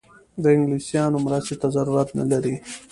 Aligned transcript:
د 0.41 0.43
انګلیسیانو 0.55 1.17
مرستې 1.25 1.55
ته 1.61 1.67
ضرورت 1.75 2.09
نه 2.19 2.25
لري. 2.31 2.53